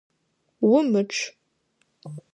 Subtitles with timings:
[0.73, 1.19] Умычъ!